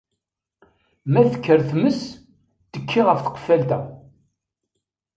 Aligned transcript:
Ma 1.11 1.21
tekker 1.31 1.59
tmes, 1.69 1.99
tekki 2.71 3.01
ɣe 3.05 3.13
tqeffalt. 3.17 3.71